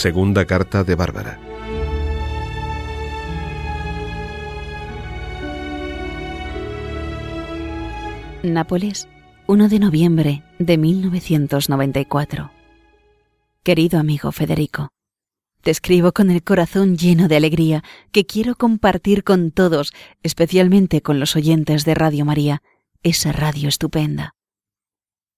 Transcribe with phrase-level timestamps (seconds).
[0.00, 1.38] Segunda carta de Bárbara.
[8.42, 9.08] Nápoles,
[9.46, 12.50] 1 de noviembre de 1994.
[13.62, 14.88] Querido amigo Federico,
[15.60, 21.20] te escribo con el corazón lleno de alegría que quiero compartir con todos, especialmente con
[21.20, 22.62] los oyentes de Radio María,
[23.02, 24.34] esa radio estupenda.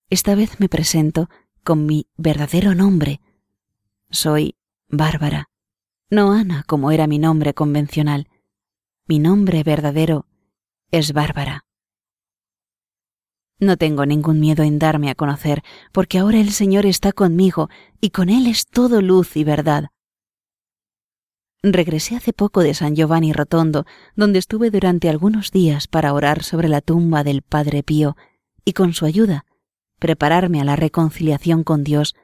[0.09, 1.29] Esta vez me presento
[1.65, 3.21] con mi verdadero nombre.
[4.15, 4.57] Soy
[4.91, 5.49] Bárbara,
[6.11, 8.29] no Ana como era mi nombre convencional.
[9.09, 10.27] Mi nombre verdadero
[10.91, 11.65] es Bárbara.
[13.59, 15.63] No tengo ningún miedo en darme a conocer,
[15.93, 17.71] porque ahora el Señor está conmigo
[18.03, 19.89] y con Él es todo luz y verdad.
[21.63, 26.69] Regresé hace poco de San Giovanni Rotondo, donde estuve durante algunos días para orar sobre
[26.69, 28.17] la tumba del Padre Pío
[28.63, 29.47] y con su ayuda
[29.99, 32.15] prepararme a la reconciliación con Dios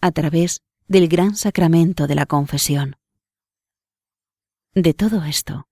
[0.00, 2.96] a través del gran sacramento de la confesión.
[4.74, 5.68] De todo esto,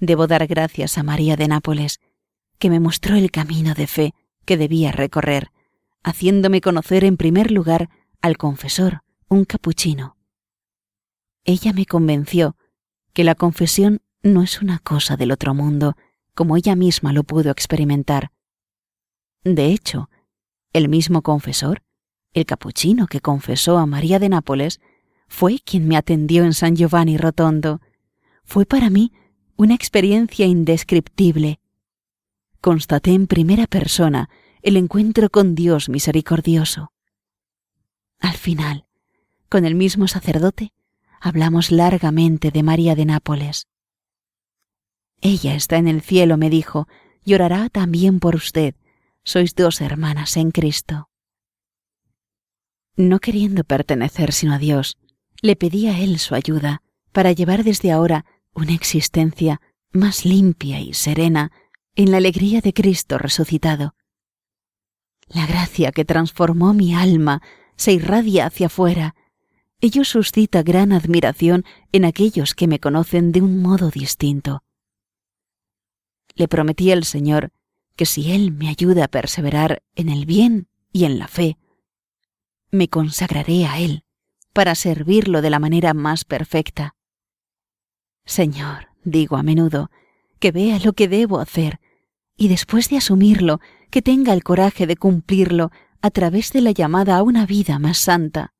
[0.00, 2.00] debo dar gracias a María de Nápoles,
[2.58, 5.50] que me mostró el camino de fe que debía recorrer,
[6.02, 7.88] haciéndome conocer en primer lugar
[8.20, 10.16] al confesor, un capuchino.
[11.44, 12.56] Ella me convenció
[13.12, 15.96] que la confesión no es una cosa del otro mundo,
[16.34, 18.32] como ella misma lo pudo experimentar.
[19.44, 20.08] De hecho,
[20.72, 21.82] el mismo confesor,
[22.34, 24.80] el capuchino que confesó a María de Nápoles,
[25.28, 27.80] fue quien me atendió en San Giovanni Rotondo.
[28.44, 29.12] Fue para mí
[29.56, 31.60] una experiencia indescriptible,
[32.60, 34.28] constaté en primera persona
[34.62, 36.92] el encuentro con Dios misericordioso.
[38.20, 38.86] Al final,
[39.48, 40.72] con el mismo sacerdote,
[41.20, 43.68] hablamos largamente de María de Nápoles.
[45.20, 46.88] Ella está en el cielo, me dijo,
[47.24, 48.74] llorará también por usted.
[49.22, 51.08] Sois dos hermanas en Cristo.
[52.96, 54.98] No queriendo pertenecer sino a Dios,
[55.42, 56.82] le pedí a Él su ayuda
[57.12, 58.24] para llevar desde ahora
[58.54, 59.60] una existencia
[59.90, 61.50] más limpia y serena
[61.96, 63.94] en la alegría de Cristo resucitado.
[65.26, 67.42] La gracia que transformó mi alma
[67.76, 69.14] se irradia hacia afuera.
[69.80, 74.62] Ello suscita gran admiración en aquellos que me conocen de un modo distinto.
[76.34, 77.50] Le prometí al Señor
[77.96, 81.58] que si Él me ayuda a perseverar en el bien y en la fe,
[82.74, 84.04] me consagraré a Él
[84.52, 86.94] para servirlo de la manera más perfecta.
[88.24, 89.90] Señor, digo a menudo,
[90.38, 91.80] que vea lo que debo hacer
[92.36, 95.70] y después de asumirlo, que tenga el coraje de cumplirlo
[96.02, 98.52] a través de la llamada a una vida más santa.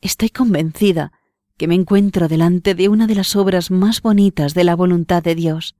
[0.00, 1.12] Estoy convencida
[1.56, 5.36] que me encuentro delante de una de las obras más bonitas de la voluntad de
[5.36, 5.76] Dios,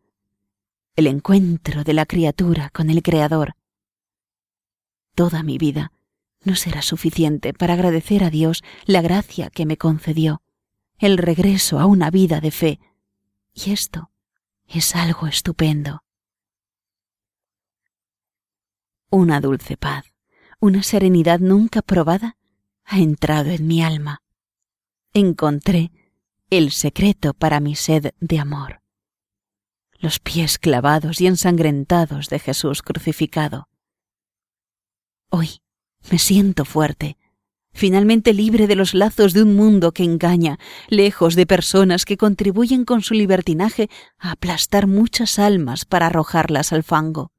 [0.94, 3.54] el encuentro de la criatura con el Creador.
[5.14, 5.92] Toda mi vida
[6.44, 10.42] no será suficiente para agradecer a Dios la gracia que me concedió,
[10.98, 12.80] el regreso a una vida de fe,
[13.52, 14.10] y esto
[14.66, 16.02] es algo estupendo.
[19.10, 20.06] Una dulce paz,
[20.58, 22.36] una serenidad nunca probada,
[22.84, 24.22] ha entrado en mi alma.
[25.12, 25.92] Encontré
[26.50, 28.82] el secreto para mi sed de amor.
[29.98, 33.68] Los pies clavados y ensangrentados de Jesús crucificado.
[35.28, 35.61] Hoy
[36.10, 37.16] me siento fuerte,
[37.72, 40.58] finalmente libre de los lazos de un mundo que engaña,
[40.88, 46.82] lejos de personas que contribuyen con su libertinaje a aplastar muchas almas para arrojarlas al
[46.82, 47.32] fango.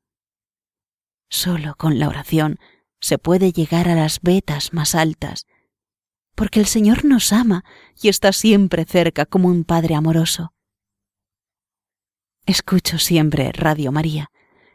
[1.29, 2.59] Solo con la oración
[3.00, 5.45] se puede llegar a las vetas más altas,
[6.35, 7.63] porque el Señor nos ama
[8.01, 10.53] y está siempre cerca como un Padre amoroso.
[12.45, 14.30] Escucho siempre Radio María,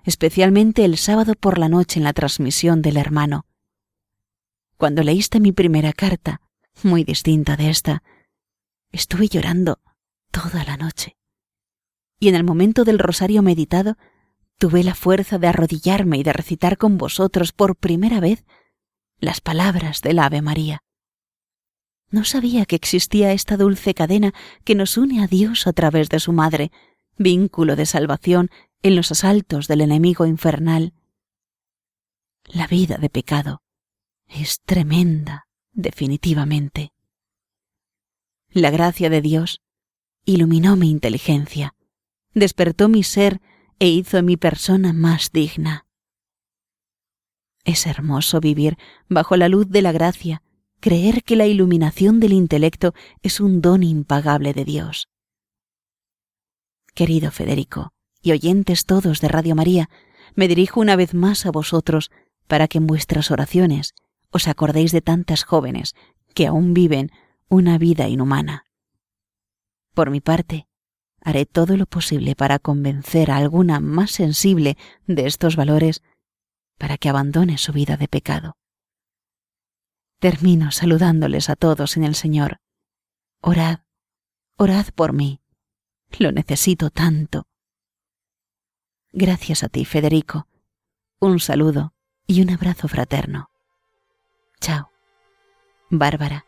[0.05, 3.48] especialmente el sábado por la noche en la transmisión del hermano.
[4.79, 6.41] Cuando leíste mi primera carta,
[6.85, 8.05] muy distinta de esta,
[8.93, 9.81] estuve llorando
[10.31, 11.17] toda la noche.
[12.21, 13.97] Y en el momento del rosario meditado
[14.57, 18.45] tuve la fuerza de arrodillarme y de recitar con vosotros por primera vez
[19.19, 20.85] las palabras del Ave María.
[22.13, 24.33] No sabía que existía esta dulce cadena
[24.63, 26.71] que nos une a Dios a través de su Madre,
[27.17, 28.49] vínculo de salvación
[28.85, 30.95] en los asaltos del enemigo infernal.
[32.45, 33.61] La vida de pecado
[34.29, 36.93] es tremenda, definitivamente.
[38.51, 39.63] La gracia de Dios
[40.25, 41.75] iluminó mi inteligencia,
[42.35, 43.41] despertó mi ser
[43.79, 45.87] e hizo mi persona más digna.
[47.65, 48.77] Es hermoso vivir
[49.09, 50.43] bajo la luz de la gracia,
[50.81, 55.09] creer que la iluminación del intelecto es un don impagable de Dios.
[56.95, 57.93] Querido Federico,
[58.23, 59.89] y oyentes todos de Radio María,
[60.35, 62.11] me dirijo una vez más a vosotros
[62.47, 63.95] para que en vuestras oraciones
[64.31, 65.95] os acordéis de tantas jóvenes
[66.35, 67.11] que aún viven
[67.49, 68.65] una vida inhumana.
[69.95, 70.69] Por mi parte,
[71.21, 74.77] haré todo lo posible para convencer a alguna más sensible
[75.07, 76.03] de estos valores
[76.79, 78.57] para que abandone su vida de pecado.
[80.21, 82.61] Termino saludándoles a todos en el Señor.
[83.41, 83.81] Orad,
[84.57, 85.41] orad por mí.
[86.19, 87.47] Lo necesito tanto.
[89.13, 90.49] Gracias a ti, Federico.
[91.21, 91.95] Un saludo
[92.27, 93.51] y un abrazo fraterno.
[94.61, 94.91] Chao.
[95.91, 96.45] Bárbara,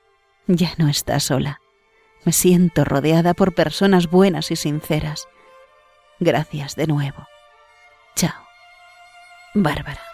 [0.47, 1.61] ya no estás sola.
[2.25, 5.29] Me siento rodeada por personas buenas y sinceras.
[6.19, 7.27] Gracias de nuevo.
[8.15, 8.47] Chao.
[9.55, 10.10] Bárbara.